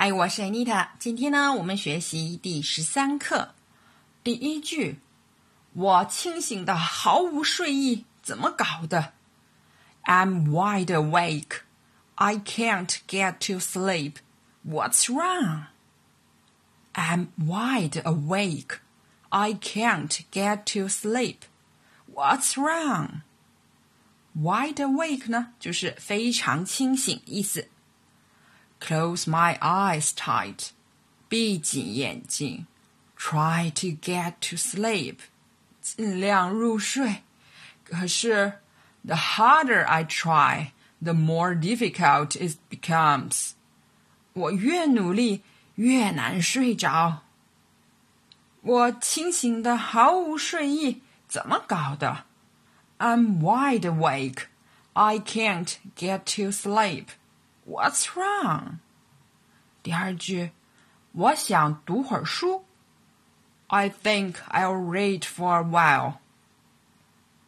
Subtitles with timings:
[0.00, 0.90] 嗨，我是 Anita。
[1.00, 3.56] 今天呢，我们学习第十三课。
[4.22, 5.00] 第一句，
[5.72, 9.14] 我清醒的毫无睡意，怎么搞的
[10.04, 11.62] ？I'm wide awake.
[12.14, 14.18] I can't get to sleep.
[14.64, 15.64] What's wrong?
[16.92, 18.78] I'm wide awake.
[19.30, 21.38] I can't get to sleep.
[22.14, 23.22] What's wrong?
[24.40, 27.68] Wide awake 呢，就是非常清醒意思。
[28.79, 30.69] Close my eyes tight，
[31.29, 32.67] 闭紧眼睛。
[33.17, 35.19] Try to get to sleep，
[35.81, 37.23] 尽量入睡。
[37.85, 38.59] 可是，
[39.05, 43.51] the harder I try，the more difficult it becomes。
[44.33, 45.43] 我越努力，
[45.75, 47.21] 越难睡着。
[48.61, 52.25] 我清醒的毫无睡意，怎么搞的？
[52.99, 54.47] I'm wide awake.
[54.93, 57.07] I can't get to sleep.
[57.67, 58.79] What's wrong？
[59.81, 60.51] 第二句，
[61.11, 62.65] 我想读会儿书。
[63.67, 66.15] I think I'll read for a while.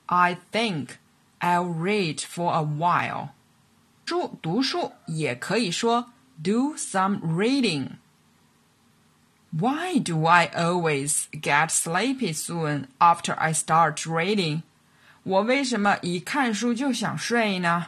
[0.07, 0.97] I think
[1.39, 3.29] I'll read for a while.
[4.05, 6.11] 书读书也可以说
[6.41, 7.97] do some reading.
[9.51, 14.63] Why do I always get sleepy soon after I start reading?
[15.23, 17.87] 我为什么一看书就想睡呢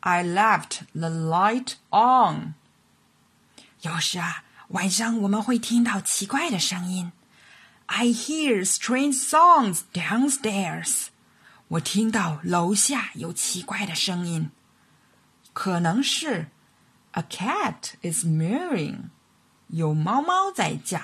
[0.00, 2.54] I left the light on。
[3.82, 7.12] 有时啊，晚上我们会听到奇怪的声音。
[7.86, 11.08] I hear strange songs downstairs。
[11.68, 14.50] 我听到楼下有奇怪的声音，
[15.52, 16.48] 可能是
[17.12, 19.10] A cat is meowing，
[19.68, 21.00] 有猫猫在叫。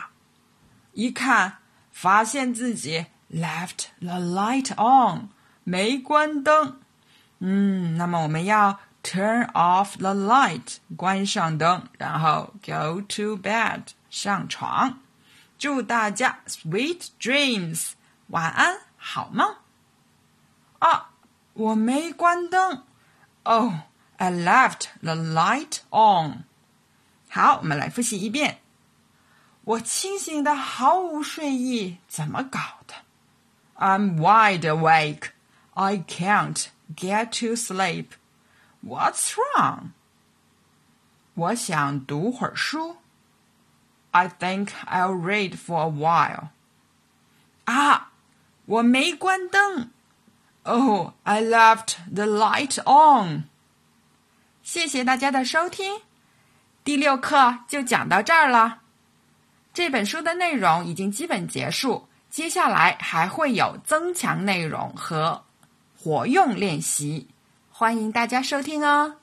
[0.93, 1.59] 一看，
[1.93, 5.29] 发现自己 left the light on，
[5.65, 6.81] 没关灯。
[7.39, 15.00] 嗯，那么我们要 turn off the light，关上灯，然后 go to bed，上床。
[15.58, 17.92] 祝大家 sweet dreams，
[18.28, 19.56] 晚安，好梦。
[20.80, 21.12] 啊，
[21.54, 22.84] 我没关灯。
[23.44, 23.74] Oh,
[24.18, 26.46] I left the light on。
[27.30, 28.60] 好，我们来复习一遍。
[29.64, 32.96] 我清醒的毫无睡意，怎么搞的？
[33.76, 35.30] I'm wide awake.
[35.74, 36.66] I can't
[36.96, 38.08] get to sleep.
[38.87, 39.91] What's wrong?
[41.35, 42.99] 我想读会儿书。
[44.13, 46.51] I think I'll read for a while.
[47.65, 48.13] 啊，
[48.67, 49.91] 我没关灯。
[50.63, 53.45] Oh, I left the light on.
[54.63, 56.03] 谢谢大家的收听，
[56.85, 58.83] 第六课就讲到这儿了。
[59.75, 65.45] 这本书的内容已经基本结束，接下来还会有增强内容和
[65.99, 67.29] 活用练习，
[67.79, 69.17] 欢迎大家收听哦。